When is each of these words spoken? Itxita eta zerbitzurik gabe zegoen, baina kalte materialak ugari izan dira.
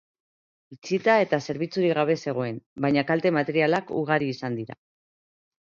Itxita 0.75 1.17
eta 1.25 1.39
zerbitzurik 1.49 1.95
gabe 1.99 2.17
zegoen, 2.25 2.59
baina 2.87 3.07
kalte 3.13 3.35
materialak 3.39 3.95
ugari 4.03 4.35
izan 4.37 4.63
dira. 4.63 4.83